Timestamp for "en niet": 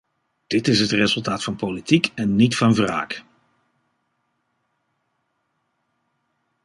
2.15-2.57